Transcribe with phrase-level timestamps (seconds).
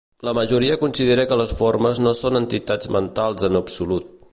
[0.27, 4.13] La majoria considera que les formes no són entitats mentals en absolut.